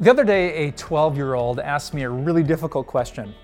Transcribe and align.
The 0.00 0.10
other 0.10 0.22
day, 0.22 0.68
a 0.68 0.70
12 0.70 1.16
year 1.16 1.34
old 1.34 1.58
asked 1.58 1.92
me 1.92 2.04
a 2.04 2.08
really 2.08 2.44
difficult 2.44 2.86
question. 2.86 3.34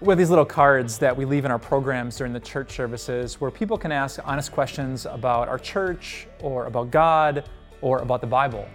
We 0.00 0.10
have 0.10 0.18
these 0.18 0.28
little 0.28 0.44
cards 0.44 0.98
that 0.98 1.16
we 1.16 1.24
leave 1.24 1.44
in 1.44 1.52
our 1.52 1.58
programs 1.58 2.16
during 2.16 2.32
the 2.32 2.40
church 2.40 2.72
services 2.74 3.40
where 3.40 3.52
people 3.52 3.78
can 3.78 3.92
ask 3.92 4.18
honest 4.24 4.50
questions 4.50 5.06
about 5.06 5.46
our 5.46 5.56
church 5.56 6.26
or 6.42 6.66
about 6.66 6.90
God 6.90 7.48
or 7.80 8.00
about 8.00 8.22
the 8.22 8.26
Bible. 8.26 8.68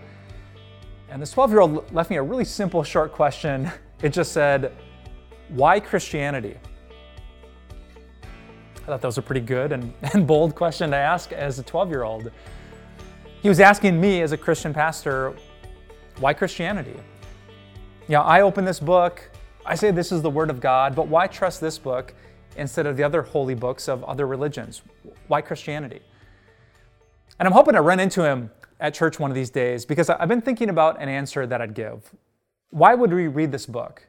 And 1.10 1.22
this 1.22 1.32
12 1.32 1.52
year 1.52 1.60
old 1.60 1.94
left 1.94 2.10
me 2.10 2.16
a 2.16 2.24
really 2.24 2.46
simple, 2.46 2.84
short 2.84 3.12
question. 3.12 3.70
It 4.02 4.14
just 4.14 4.32
said, 4.32 4.72
Why 5.50 5.80
Christianity? 5.80 6.58
I 8.24 8.80
thought 8.86 9.02
that 9.02 9.08
was 9.08 9.18
a 9.18 9.22
pretty 9.22 9.42
good 9.42 9.74
and, 9.74 9.94
and 10.14 10.26
bold 10.26 10.56
question 10.56 10.90
to 10.92 10.98
ask 10.98 11.34
as 11.34 11.60
a 11.60 11.64
12 11.64 11.90
year 11.90 12.04
old. 12.04 12.32
He 13.42 13.50
was 13.50 13.60
asking 13.60 14.00
me, 14.00 14.22
as 14.22 14.32
a 14.32 14.38
Christian 14.38 14.74
pastor, 14.74 15.36
why 16.22 16.34
Christianity? 16.34 16.96
Know, 18.08 18.22
I 18.22 18.42
open 18.42 18.64
this 18.64 18.80
book, 18.80 19.28
I 19.66 19.74
say 19.76 19.90
this 19.90 20.12
is 20.12 20.22
the 20.22 20.30
Word 20.30 20.50
of 20.50 20.60
God, 20.60 20.96
but 20.96 21.08
why 21.08 21.28
trust 21.28 21.60
this 21.60 21.78
book 21.78 22.14
instead 22.58 22.86
of 22.86 22.96
the 22.96 23.04
other 23.04 23.24
holy 23.24 23.56
books 23.56 23.90
of 23.90 24.04
other 24.04 24.28
religions? 24.28 24.84
Why 25.28 25.42
Christianity? 25.42 26.02
And 27.40 27.48
I'm 27.48 27.54
hoping 27.54 27.74
to 27.74 27.82
run 27.82 28.00
into 28.00 28.24
him 28.24 28.52
at 28.80 28.94
church 28.94 29.20
one 29.20 29.32
of 29.32 29.36
these 29.36 29.50
days 29.50 29.84
because 29.84 30.10
I've 30.10 30.28
been 30.28 30.42
thinking 30.42 30.70
about 30.70 31.02
an 31.02 31.10
answer 31.10 31.48
that 31.48 31.60
I'd 31.60 31.74
give. 31.74 32.14
Why 32.70 32.94
would 32.94 33.12
we 33.12 33.28
read 33.28 33.52
this 33.52 33.66
book? 33.66 34.08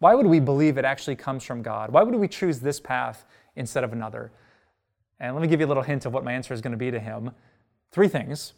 Why 0.00 0.14
would 0.14 0.26
we 0.26 0.40
believe 0.40 0.76
it 0.76 0.84
actually 0.84 1.16
comes 1.16 1.44
from 1.44 1.62
God? 1.62 1.90
Why 1.90 2.02
would 2.02 2.14
we 2.14 2.28
choose 2.28 2.60
this 2.60 2.78
path 2.78 3.24
instead 3.56 3.84
of 3.84 3.92
another? 3.94 4.32
And 5.18 5.34
let 5.34 5.40
me 5.40 5.48
give 5.48 5.60
you 5.60 5.66
a 5.66 5.68
little 5.68 5.82
hint 5.82 6.04
of 6.04 6.12
what 6.12 6.24
my 6.24 6.32
answer 6.32 6.52
is 6.52 6.60
going 6.60 6.72
to 6.72 6.76
be 6.76 6.90
to 6.90 7.00
him. 7.00 7.30
Three 7.90 8.08
things 8.08 8.52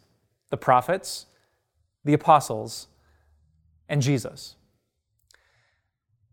the 0.49 0.57
prophets, 0.57 1.27
the 2.03 2.13
apostles, 2.13 2.87
and 3.89 4.01
Jesus. 4.01 4.55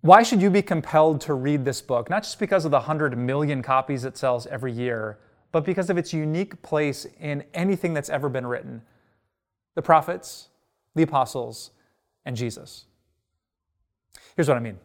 Why 0.01 0.23
should 0.23 0.43
you 0.43 0.51
be 0.51 0.61
compelled 0.61 1.23
to 1.23 1.35
read 1.35 1.65
this 1.65 1.81
book? 1.81 2.11
Not 2.11 2.25
just 2.25 2.39
because 2.39 2.65
of 2.65 2.71
the 2.71 2.79
100 2.79 3.17
million 3.17 3.63
copies 3.63 4.05
it 4.05 4.19
sells 4.19 4.47
every 4.49 4.73
year, 4.73 5.19
but 5.51 5.65
because 5.65 5.89
of 5.89 5.97
its 5.97 6.13
unique 6.13 6.61
place 6.63 7.07
in 7.21 7.45
anything 7.55 7.95
that's 7.95 8.11
ever 8.11 8.29
been 8.29 8.47
written 8.47 8.83
the 9.75 9.83
prophets, 9.83 10.49
the 10.95 11.03
apostles, 11.03 11.71
and 12.25 12.37
Jesus. 12.37 12.85
Here's 14.37 14.49
what 14.49 14.57
I 14.57 14.61
mean 14.61 14.79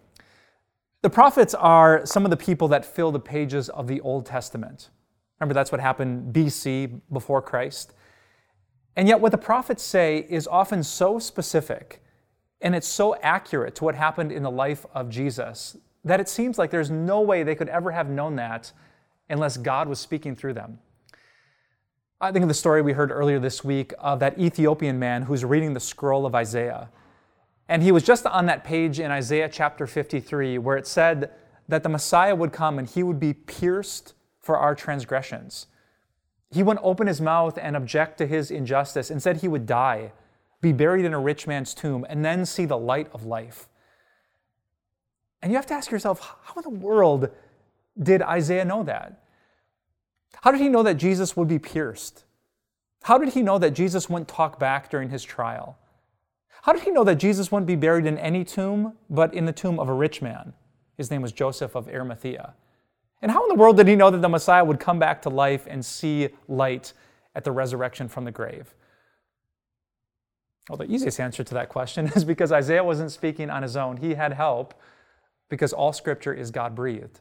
the 1.01 1.09
prophets 1.09 1.53
are 1.53 2.05
some 2.05 2.25
of 2.25 2.31
the 2.31 2.37
people 2.37 2.67
that 2.69 2.85
fill 2.85 3.11
the 3.11 3.19
pages 3.19 3.69
of 3.69 3.87
the 3.87 4.01
Old 4.01 4.25
Testament. 4.25 4.89
Remember, 5.39 5.53
that's 5.53 5.71
what 5.71 5.79
happened 5.79 6.33
BC, 6.33 7.01
before 7.11 7.41
Christ. 7.41 7.93
And 8.97 9.07
yet, 9.07 9.21
what 9.21 9.31
the 9.31 9.37
prophets 9.37 9.81
say 9.81 10.25
is 10.29 10.45
often 10.47 10.83
so 10.83 11.17
specific 11.19 12.01
and 12.61 12.75
it's 12.75 12.87
so 12.87 13.15
accurate 13.21 13.75
to 13.75 13.83
what 13.83 13.95
happened 13.95 14.31
in 14.31 14.43
the 14.43 14.51
life 14.51 14.85
of 14.93 15.09
Jesus 15.09 15.77
that 16.03 16.19
it 16.19 16.29
seems 16.29 16.57
like 16.57 16.71
there's 16.71 16.91
no 16.91 17.21
way 17.21 17.43
they 17.43 17.55
could 17.55 17.69
ever 17.69 17.91
have 17.91 18.09
known 18.09 18.35
that 18.37 18.71
unless 19.29 19.57
God 19.57 19.87
was 19.87 19.99
speaking 19.99 20.35
through 20.35 20.53
them. 20.53 20.79
I 22.21 22.31
think 22.31 22.43
of 22.43 22.49
the 22.49 22.55
story 22.55 22.81
we 22.81 22.93
heard 22.93 23.11
earlier 23.11 23.39
this 23.39 23.63
week 23.63 23.93
of 23.99 24.19
that 24.19 24.37
Ethiopian 24.39 24.99
man 24.99 25.23
who's 25.23 25.45
reading 25.45 25.73
the 25.73 25.79
scroll 25.79 26.25
of 26.25 26.35
Isaiah. 26.35 26.89
And 27.69 27.83
he 27.83 27.91
was 27.91 28.03
just 28.03 28.25
on 28.25 28.47
that 28.47 28.63
page 28.63 28.99
in 28.99 29.11
Isaiah 29.11 29.47
chapter 29.47 29.87
53 29.87 30.57
where 30.57 30.75
it 30.75 30.87
said 30.87 31.31
that 31.67 31.83
the 31.83 31.89
Messiah 31.89 32.35
would 32.35 32.51
come 32.51 32.79
and 32.79 32.89
he 32.89 33.03
would 33.03 33.19
be 33.19 33.33
pierced 33.33 34.15
for 34.41 34.57
our 34.57 34.73
transgressions. 34.73 35.67
He 36.51 36.63
wouldn't 36.63 36.85
open 36.85 37.07
his 37.07 37.21
mouth 37.21 37.59
and 37.61 37.77
object 37.77 38.17
to 38.17 38.25
his 38.25 38.49
injustice. 38.49 39.11
Instead, 39.11 39.37
he 39.37 39.47
would 39.47 39.65
die 39.65 40.11
be 40.61 40.73
buried 40.73 41.05
in 41.05 41.13
a 41.13 41.19
rich 41.19 41.47
man's 41.47 41.73
tomb, 41.73 42.05
and 42.09 42.23
then 42.23 42.45
see 42.45 42.65
the 42.65 42.77
light 42.77 43.09
of 43.13 43.25
life. 43.25 43.67
And 45.41 45.51
you 45.51 45.57
have 45.57 45.67
to 45.67 45.73
ask 45.73 45.89
yourself, 45.89 46.37
how 46.43 46.55
in 46.57 46.63
the 46.63 46.69
world 46.69 47.29
did 48.01 48.21
Isaiah 48.21 48.65
know 48.65 48.83
that? 48.83 49.23
How 50.41 50.51
did 50.51 50.61
he 50.61 50.69
know 50.69 50.83
that 50.83 50.95
Jesus 50.95 51.35
would 51.35 51.47
be 51.47 51.59
pierced? 51.59 52.25
How 53.03 53.17
did 53.17 53.29
he 53.29 53.41
know 53.41 53.57
that 53.57 53.71
Jesus 53.71 54.09
wouldn't 54.09 54.27
talk 54.27 54.59
back 54.59 54.89
during 54.89 55.09
his 55.09 55.23
trial? 55.23 55.77
How 56.63 56.73
did 56.73 56.83
he 56.83 56.91
know 56.91 57.05
that 57.05 57.15
Jesus 57.15 57.51
wouldn't 57.51 57.67
be 57.67 57.75
buried 57.75 58.05
in 58.05 58.17
any 58.17 58.43
tomb, 58.43 58.97
but 59.09 59.33
in 59.33 59.45
the 59.45 59.53
tomb 59.53 59.79
of 59.79 59.87
a 59.87 59.93
rich 59.93 60.21
man? 60.21 60.53
His 60.97 61.09
name 61.09 61.21
was 61.21 61.31
Joseph 61.31 61.75
of 61.75 61.87
Arimathea. 61.87 62.53
And 63.21 63.31
how 63.31 63.43
in 63.43 63.49
the 63.49 63.55
world 63.55 63.77
did 63.77 63.87
he 63.87 63.95
know 63.95 64.11
that 64.11 64.21
the 64.21 64.29
Messiah 64.29 64.63
would 64.63 64.79
come 64.79 64.99
back 64.99 65.21
to 65.21 65.29
life 65.29 65.65
and 65.69 65.83
see 65.83 66.29
light 66.47 66.93
at 67.35 67.43
the 67.45 67.51
resurrection 67.51 68.09
from 68.09 68.25
the 68.25 68.31
grave? 68.31 68.73
Well, 70.69 70.77
the 70.77 70.89
easiest 70.89 71.19
answer 71.19 71.43
to 71.43 71.53
that 71.55 71.67
question 71.67 72.05
is 72.15 72.23
because 72.23 72.51
Isaiah 72.51 72.83
wasn't 72.83 73.11
speaking 73.11 73.49
on 73.49 73.63
his 73.63 73.75
own. 73.75 73.97
He 73.97 74.13
had 74.13 74.33
help 74.33 74.75
because 75.49 75.73
all 75.73 75.91
scripture 75.91 76.33
is 76.33 76.51
God 76.51 76.75
breathed. 76.75 77.19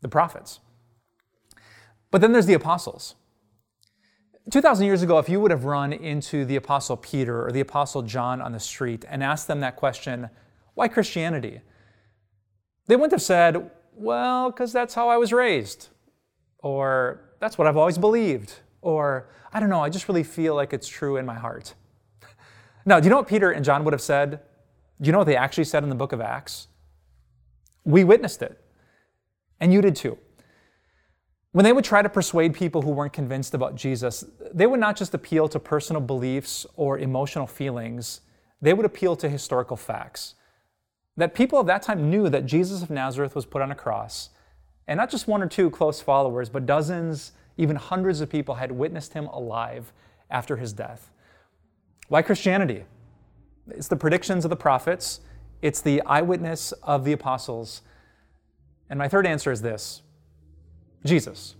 The 0.00 0.08
prophets. 0.08 0.60
But 2.10 2.20
then 2.20 2.32
there's 2.32 2.46
the 2.46 2.54
apostles. 2.54 3.14
2,000 4.50 4.86
years 4.86 5.02
ago, 5.02 5.18
if 5.18 5.28
you 5.28 5.40
would 5.40 5.50
have 5.50 5.64
run 5.64 5.92
into 5.92 6.44
the 6.44 6.56
apostle 6.56 6.96
Peter 6.96 7.44
or 7.44 7.50
the 7.50 7.60
apostle 7.60 8.02
John 8.02 8.40
on 8.40 8.52
the 8.52 8.60
street 8.60 9.04
and 9.08 9.22
asked 9.22 9.48
them 9.48 9.60
that 9.60 9.76
question, 9.76 10.28
why 10.74 10.88
Christianity? 10.88 11.60
They 12.86 12.94
wouldn't 12.94 13.12
have 13.12 13.22
said, 13.22 13.70
well, 13.92 14.50
because 14.50 14.72
that's 14.72 14.94
how 14.94 15.08
I 15.08 15.16
was 15.16 15.32
raised, 15.32 15.88
or 16.58 17.22
that's 17.40 17.58
what 17.58 17.66
I've 17.66 17.76
always 17.76 17.98
believed, 17.98 18.54
or 18.82 19.28
I 19.52 19.58
don't 19.58 19.70
know, 19.70 19.82
I 19.82 19.88
just 19.88 20.08
really 20.08 20.22
feel 20.22 20.54
like 20.54 20.72
it's 20.72 20.86
true 20.86 21.16
in 21.16 21.26
my 21.26 21.34
heart. 21.34 21.74
Now, 22.86 23.00
do 23.00 23.04
you 23.04 23.10
know 23.10 23.16
what 23.16 23.26
Peter 23.26 23.50
and 23.50 23.64
John 23.64 23.82
would 23.84 23.92
have 23.92 24.00
said? 24.00 24.40
Do 25.00 25.08
you 25.08 25.12
know 25.12 25.18
what 25.18 25.26
they 25.26 25.36
actually 25.36 25.64
said 25.64 25.82
in 25.82 25.88
the 25.88 25.96
book 25.96 26.12
of 26.12 26.20
Acts? 26.20 26.68
We 27.84 28.04
witnessed 28.04 28.42
it, 28.42 28.58
and 29.60 29.72
you 29.72 29.82
did 29.82 29.96
too. 29.96 30.16
When 31.50 31.64
they 31.64 31.72
would 31.72 31.84
try 31.84 32.02
to 32.02 32.08
persuade 32.08 32.54
people 32.54 32.82
who 32.82 32.90
weren't 32.90 33.12
convinced 33.12 33.54
about 33.54 33.74
Jesus, 33.74 34.24
they 34.52 34.66
would 34.66 34.80
not 34.80 34.96
just 34.96 35.14
appeal 35.14 35.48
to 35.48 35.58
personal 35.58 36.00
beliefs 36.00 36.64
or 36.76 36.98
emotional 36.98 37.46
feelings, 37.46 38.20
they 38.62 38.72
would 38.72 38.86
appeal 38.86 39.16
to 39.16 39.28
historical 39.28 39.76
facts. 39.76 40.34
That 41.16 41.34
people 41.34 41.58
of 41.58 41.66
that 41.66 41.82
time 41.82 42.10
knew 42.10 42.28
that 42.28 42.46
Jesus 42.46 42.82
of 42.82 42.90
Nazareth 42.90 43.34
was 43.34 43.46
put 43.46 43.62
on 43.62 43.72
a 43.72 43.74
cross, 43.74 44.30
and 44.86 44.98
not 44.98 45.10
just 45.10 45.26
one 45.26 45.42
or 45.42 45.48
two 45.48 45.70
close 45.70 46.00
followers, 46.00 46.48
but 46.48 46.66
dozens, 46.66 47.32
even 47.56 47.76
hundreds 47.76 48.20
of 48.20 48.30
people 48.30 48.56
had 48.56 48.70
witnessed 48.70 49.14
him 49.14 49.26
alive 49.26 49.92
after 50.30 50.56
his 50.56 50.72
death. 50.72 51.10
Why 52.08 52.22
Christianity? 52.22 52.84
It's 53.68 53.88
the 53.88 53.96
predictions 53.96 54.44
of 54.44 54.50
the 54.50 54.56
prophets, 54.56 55.20
it's 55.62 55.80
the 55.80 56.02
eyewitness 56.02 56.72
of 56.82 57.04
the 57.04 57.12
apostles. 57.12 57.82
And 58.88 58.98
my 58.98 59.08
third 59.08 59.26
answer 59.26 59.50
is 59.50 59.62
this 59.62 60.02
Jesus. 61.04 61.56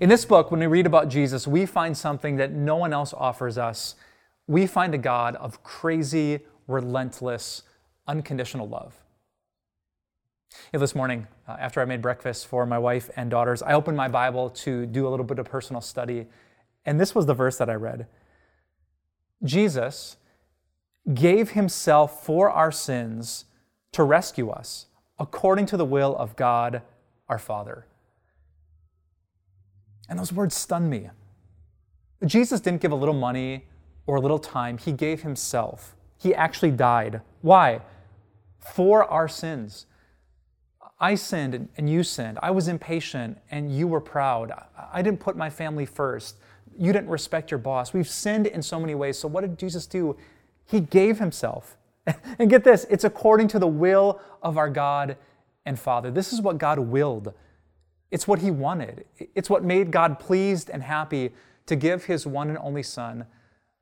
In 0.00 0.08
this 0.08 0.24
book, 0.24 0.50
when 0.50 0.60
we 0.60 0.66
read 0.66 0.86
about 0.86 1.08
Jesus, 1.08 1.48
we 1.48 1.66
find 1.66 1.96
something 1.96 2.36
that 2.36 2.52
no 2.52 2.76
one 2.76 2.92
else 2.92 3.12
offers 3.12 3.58
us. 3.58 3.96
We 4.46 4.66
find 4.66 4.94
a 4.94 4.98
God 4.98 5.34
of 5.36 5.62
crazy, 5.62 6.40
relentless, 6.68 7.62
unconditional 8.06 8.68
love. 8.68 8.94
this 10.72 10.94
morning, 10.94 11.26
uh, 11.48 11.56
after 11.58 11.80
I 11.80 11.84
made 11.86 12.02
breakfast 12.02 12.46
for 12.46 12.66
my 12.66 12.78
wife 12.78 13.10
and 13.16 13.30
daughters, 13.30 13.62
I 13.62 13.72
opened 13.72 13.96
my 13.96 14.08
Bible 14.08 14.50
to 14.50 14.86
do 14.86 15.08
a 15.08 15.10
little 15.10 15.26
bit 15.26 15.38
of 15.38 15.46
personal 15.46 15.80
study, 15.80 16.26
and 16.84 17.00
this 17.00 17.14
was 17.14 17.26
the 17.26 17.34
verse 17.34 17.58
that 17.58 17.70
I 17.70 17.74
read. 17.74 18.06
Jesus 19.42 20.16
gave 21.14 21.50
himself 21.50 22.24
for 22.24 22.50
our 22.50 22.70
sins 22.70 23.46
to 23.92 24.02
rescue 24.02 24.50
us 24.50 24.86
according 25.18 25.66
to 25.66 25.76
the 25.76 25.84
will 25.84 26.16
of 26.16 26.36
God 26.36 26.82
our 27.28 27.38
Father. 27.38 27.86
And 30.08 30.18
those 30.18 30.32
words 30.32 30.54
stun 30.54 30.88
me. 30.88 31.10
Jesus 32.24 32.60
didn't 32.60 32.80
give 32.80 32.92
a 32.92 32.96
little 32.96 33.14
money 33.14 33.66
or 34.06 34.16
a 34.16 34.20
little 34.20 34.38
time, 34.38 34.76
he 34.76 34.92
gave 34.92 35.22
himself. 35.22 35.94
He 36.18 36.34
actually 36.34 36.72
died. 36.72 37.20
Why? 37.42 37.80
For 38.58 39.04
our 39.04 39.28
sins. 39.28 39.86
I 40.98 41.14
sinned 41.14 41.68
and 41.76 41.88
you 41.88 42.02
sinned. 42.02 42.38
I 42.42 42.50
was 42.50 42.68
impatient 42.68 43.38
and 43.50 43.74
you 43.74 43.86
were 43.86 44.00
proud. 44.00 44.52
I 44.92 45.00
didn't 45.00 45.20
put 45.20 45.36
my 45.36 45.48
family 45.48 45.86
first 45.86 46.36
you 46.80 46.94
didn't 46.94 47.10
respect 47.10 47.50
your 47.50 47.58
boss. 47.58 47.92
We've 47.92 48.08
sinned 48.08 48.46
in 48.46 48.62
so 48.62 48.80
many 48.80 48.94
ways. 48.94 49.18
So, 49.18 49.28
what 49.28 49.42
did 49.42 49.58
Jesus 49.58 49.86
do? 49.86 50.16
He 50.64 50.80
gave 50.80 51.18
himself. 51.18 51.76
And 52.38 52.48
get 52.48 52.64
this 52.64 52.86
it's 52.88 53.04
according 53.04 53.48
to 53.48 53.58
the 53.58 53.66
will 53.66 54.20
of 54.42 54.56
our 54.56 54.70
God 54.70 55.18
and 55.66 55.78
Father. 55.78 56.10
This 56.10 56.32
is 56.32 56.40
what 56.40 56.56
God 56.56 56.78
willed. 56.78 57.34
It's 58.10 58.26
what 58.26 58.40
He 58.40 58.50
wanted. 58.50 59.04
It's 59.34 59.50
what 59.50 59.62
made 59.62 59.90
God 59.90 60.18
pleased 60.18 60.70
and 60.70 60.82
happy 60.82 61.32
to 61.66 61.76
give 61.76 62.06
His 62.06 62.26
one 62.26 62.48
and 62.48 62.58
only 62.58 62.82
Son 62.82 63.26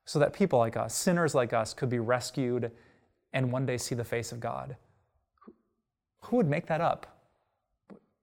so 0.05 0.19
that 0.19 0.33
people 0.33 0.59
like 0.59 0.77
us, 0.77 0.95
sinners 0.95 1.35
like 1.35 1.53
us, 1.53 1.73
could 1.73 1.89
be 1.89 2.01
rescued 2.01 2.71
and 3.33 3.53
one 3.53 3.65
day 3.65 3.79
see 3.79 3.95
the 3.95 4.05
face 4.05 4.33
of 4.33 4.41
God. 4.41 4.77
Who 6.23 6.37
would 6.37 6.49
make 6.49 6.67
that 6.67 6.81
up? 6.81 7.07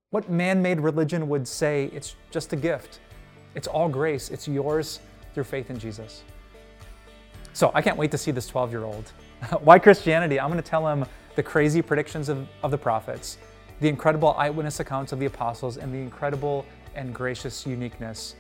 What 0.10 0.30
man 0.30 0.62
made 0.62 0.80
religion 0.80 1.30
would 1.30 1.48
say 1.48 1.90
it's 1.94 2.16
just 2.30 2.52
a 2.54 2.56
gift? 2.56 3.00
It's 3.56 3.68
all 3.68 3.90
grace, 3.90 4.30
it's 4.30 4.48
yours 4.48 5.00
through 5.34 5.46
faith 5.46 5.70
in 5.70 5.80
Jesus. 5.80 6.24
So 7.54 7.72
I 7.74 7.82
can't 7.82 7.98
wait 7.98 8.12
to 8.12 8.18
see 8.18 8.32
this 8.32 8.48
12 8.48 8.72
year 8.72 8.84
old. 8.84 9.12
Why 9.62 9.80
Christianity? 9.80 10.40
I'm 10.40 10.50
going 10.50 10.62
to 10.62 10.70
tell 10.70 10.88
him 10.88 11.06
the 11.36 11.44
crazy 11.44 11.82
predictions 11.82 12.30
of, 12.30 12.48
of 12.64 12.72
the 12.72 12.78
prophets, 12.78 13.38
the 13.80 13.88
incredible 13.88 14.34
eyewitness 14.38 14.80
accounts 14.80 15.12
of 15.12 15.20
the 15.20 15.26
apostles, 15.26 15.78
and 15.78 15.94
the 15.94 15.98
incredible 15.98 16.66
and 16.96 17.14
gracious 17.14 17.66
uniqueness 17.66 18.36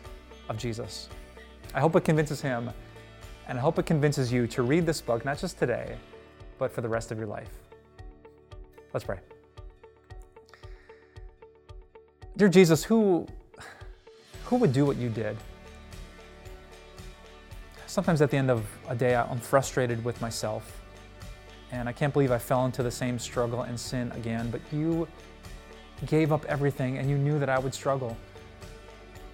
of 0.49 0.57
Jesus. 0.57 1.09
I 1.73 1.79
hope 1.79 1.95
it 1.95 2.03
convinces 2.03 2.41
him, 2.41 2.69
and 3.47 3.57
I 3.57 3.61
hope 3.61 3.79
it 3.79 3.85
convinces 3.85 4.31
you 4.31 4.47
to 4.47 4.63
read 4.63 4.85
this 4.85 5.01
book, 5.01 5.25
not 5.25 5.37
just 5.37 5.57
today, 5.59 5.97
but 6.57 6.71
for 6.71 6.81
the 6.81 6.89
rest 6.89 7.11
of 7.11 7.17
your 7.17 7.27
life. 7.27 7.49
Let's 8.93 9.05
pray. 9.05 9.19
Dear 12.37 12.49
Jesus, 12.49 12.83
who, 12.83 13.27
who 14.45 14.57
would 14.57 14.73
do 14.73 14.85
what 14.85 14.97
you 14.97 15.09
did? 15.09 15.37
Sometimes 17.87 18.21
at 18.21 18.29
the 18.29 18.37
end 18.37 18.51
of 18.51 18.65
a 18.89 18.95
day, 18.95 19.15
I'm 19.15 19.39
frustrated 19.39 20.03
with 20.03 20.19
myself, 20.21 20.81
and 21.71 21.87
I 21.87 21.93
can't 21.93 22.11
believe 22.13 22.31
I 22.31 22.37
fell 22.37 22.65
into 22.65 22.83
the 22.83 22.91
same 22.91 23.17
struggle 23.17 23.61
and 23.61 23.79
sin 23.79 24.11
again, 24.11 24.51
but 24.51 24.61
you 24.71 25.07
gave 26.05 26.31
up 26.33 26.43
everything 26.45 26.97
and 26.97 27.09
you 27.09 27.17
knew 27.17 27.39
that 27.39 27.49
I 27.49 27.57
would 27.57 27.73
struggle. 27.73 28.17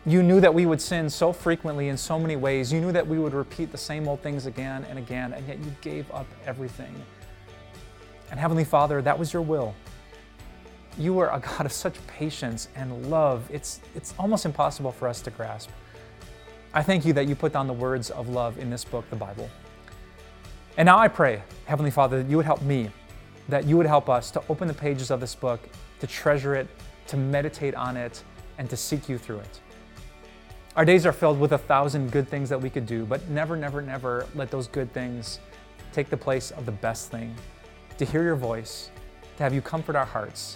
You 0.05 0.23
knew 0.23 0.39
that 0.39 0.53
we 0.53 0.65
would 0.65 0.81
sin 0.81 1.09
so 1.09 1.33
frequently 1.33 1.89
in 1.89 1.97
so 1.97 2.19
many 2.19 2.35
ways. 2.35 2.71
You 2.71 2.81
knew 2.81 2.91
that 2.91 3.05
we 3.05 3.19
would 3.19 3.33
repeat 3.33 3.71
the 3.71 3.77
same 3.77 4.07
old 4.07 4.21
things 4.21 4.45
again 4.45 4.85
and 4.89 4.97
again, 4.97 5.33
and 5.33 5.47
yet 5.47 5.59
you 5.59 5.75
gave 5.81 6.11
up 6.11 6.27
everything. 6.45 6.93
And 8.31 8.39
Heavenly 8.39 8.63
Father, 8.63 9.01
that 9.01 9.17
was 9.17 9.33
your 9.33 9.41
will. 9.41 9.75
You 10.97 11.19
are 11.19 11.33
a 11.33 11.39
God 11.39 11.65
of 11.65 11.71
such 11.71 11.95
patience 12.07 12.67
and 12.75 13.09
love. 13.09 13.49
It's, 13.51 13.79
it's 13.95 14.13
almost 14.19 14.45
impossible 14.45 14.91
for 14.91 15.07
us 15.07 15.21
to 15.21 15.31
grasp. 15.31 15.69
I 16.73 16.83
thank 16.83 17.05
you 17.05 17.13
that 17.13 17.27
you 17.27 17.35
put 17.35 17.53
down 17.53 17.67
the 17.67 17.73
words 17.73 18.09
of 18.11 18.29
love 18.29 18.57
in 18.57 18.69
this 18.69 18.83
book, 18.83 19.09
the 19.09 19.15
Bible. 19.15 19.49
And 20.77 20.85
now 20.85 20.97
I 20.97 21.07
pray, 21.07 21.43
Heavenly 21.65 21.91
Father, 21.91 22.23
that 22.23 22.29
you 22.29 22.37
would 22.37 22.45
help 22.45 22.61
me, 22.61 22.89
that 23.49 23.65
you 23.65 23.77
would 23.77 23.85
help 23.85 24.09
us 24.09 24.31
to 24.31 24.43
open 24.49 24.67
the 24.67 24.73
pages 24.73 25.11
of 25.11 25.19
this 25.19 25.35
book, 25.35 25.59
to 25.99 26.07
treasure 26.07 26.55
it, 26.55 26.67
to 27.07 27.17
meditate 27.17 27.75
on 27.75 27.97
it, 27.97 28.23
and 28.57 28.69
to 28.69 28.77
seek 28.77 29.09
you 29.09 29.17
through 29.17 29.39
it. 29.39 29.59
Our 30.75 30.85
days 30.85 31.05
are 31.05 31.11
filled 31.11 31.39
with 31.39 31.51
a 31.51 31.57
thousand 31.57 32.11
good 32.11 32.29
things 32.29 32.47
that 32.49 32.61
we 32.61 32.69
could 32.69 32.85
do, 32.85 33.05
but 33.05 33.27
never, 33.27 33.57
never, 33.57 33.81
never 33.81 34.25
let 34.35 34.49
those 34.49 34.67
good 34.67 34.93
things 34.93 35.39
take 35.91 36.09
the 36.09 36.17
place 36.17 36.51
of 36.51 36.65
the 36.65 36.71
best 36.71 37.11
thing 37.11 37.35
to 37.97 38.05
hear 38.05 38.23
your 38.23 38.37
voice, 38.37 38.89
to 39.35 39.43
have 39.43 39.53
you 39.53 39.61
comfort 39.61 39.97
our 39.97 40.05
hearts, 40.05 40.55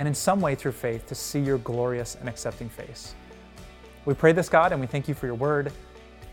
and 0.00 0.08
in 0.08 0.14
some 0.14 0.40
way 0.40 0.54
through 0.54 0.72
faith 0.72 1.06
to 1.06 1.14
see 1.14 1.40
your 1.40 1.58
glorious 1.58 2.14
and 2.14 2.26
accepting 2.26 2.70
face. 2.70 3.14
We 4.06 4.14
pray 4.14 4.32
this, 4.32 4.48
God, 4.48 4.72
and 4.72 4.80
we 4.80 4.86
thank 4.86 5.08
you 5.08 5.12
for 5.12 5.26
your 5.26 5.34
word. 5.34 5.70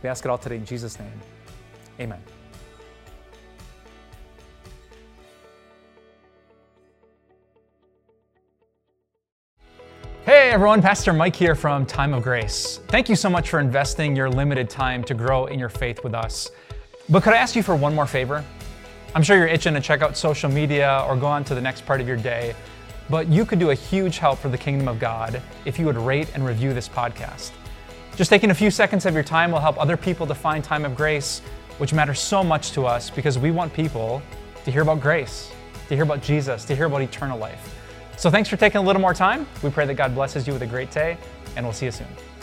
We 0.01 0.07
ask 0.07 0.23
it 0.23 0.29
all 0.29 0.37
today 0.37 0.55
in 0.55 0.65
Jesus' 0.65 0.97
name. 0.97 1.11
Amen. 1.99 2.21
Hey 10.23 10.51
everyone, 10.51 10.81
Pastor 10.81 11.11
Mike 11.11 11.35
here 11.35 11.53
from 11.53 11.85
Time 11.85 12.13
of 12.13 12.23
Grace. 12.23 12.79
Thank 12.87 13.09
you 13.09 13.17
so 13.17 13.29
much 13.29 13.49
for 13.49 13.59
investing 13.59 14.15
your 14.15 14.29
limited 14.29 14.69
time 14.69 15.03
to 15.03 15.13
grow 15.13 15.47
in 15.47 15.59
your 15.59 15.67
faith 15.67 16.05
with 16.05 16.13
us. 16.13 16.51
But 17.09 17.21
could 17.21 17.33
I 17.33 17.37
ask 17.37 17.53
you 17.53 17.63
for 17.63 17.75
one 17.75 17.93
more 17.93 18.07
favor? 18.07 18.45
I'm 19.13 19.23
sure 19.23 19.35
you're 19.35 19.47
itching 19.47 19.73
to 19.73 19.81
check 19.81 20.01
out 20.01 20.15
social 20.15 20.49
media 20.49 21.03
or 21.09 21.17
go 21.17 21.25
on 21.25 21.43
to 21.45 21.55
the 21.55 21.61
next 21.61 21.85
part 21.85 21.99
of 21.99 22.07
your 22.07 22.17
day, 22.17 22.55
but 23.09 23.27
you 23.27 23.45
could 23.45 23.59
do 23.59 23.71
a 23.71 23.75
huge 23.75 24.17
help 24.17 24.39
for 24.39 24.49
the 24.49 24.57
kingdom 24.57 24.87
of 24.87 24.99
God 24.99 25.41
if 25.65 25.79
you 25.79 25.85
would 25.85 25.97
rate 25.97 26.29
and 26.33 26.45
review 26.45 26.73
this 26.73 26.89
podcast. 26.89 27.51
Just 28.15 28.29
taking 28.29 28.49
a 28.49 28.55
few 28.55 28.71
seconds 28.71 29.05
of 29.05 29.13
your 29.13 29.23
time 29.23 29.51
will 29.51 29.59
help 29.59 29.79
other 29.79 29.95
people 29.95 30.25
to 30.27 30.35
find 30.35 30.63
time 30.63 30.85
of 30.85 30.95
grace, 30.95 31.41
which 31.77 31.93
matters 31.93 32.19
so 32.19 32.43
much 32.43 32.71
to 32.71 32.85
us 32.85 33.09
because 33.09 33.37
we 33.37 33.51
want 33.51 33.71
people 33.73 34.21
to 34.65 34.71
hear 34.71 34.81
about 34.81 34.99
grace, 34.99 35.51
to 35.87 35.95
hear 35.95 36.03
about 36.03 36.21
Jesus, 36.21 36.65
to 36.65 36.75
hear 36.75 36.85
about 36.85 37.01
eternal 37.01 37.37
life. 37.37 37.75
So 38.17 38.31
thanks 38.31 38.49
for 38.49 38.57
taking 38.57 38.79
a 38.79 38.83
little 38.83 39.01
more 39.01 39.13
time. 39.13 39.45
We 39.61 39.69
pray 39.69 39.85
that 39.85 39.93
God 39.93 40.15
blesses 40.15 40.47
you 40.47 40.53
with 40.53 40.63
a 40.63 40.67
great 40.67 40.89
day, 40.89 41.17
and 41.55 41.65
we'll 41.65 41.73
see 41.73 41.85
you 41.85 41.91
soon. 41.91 42.36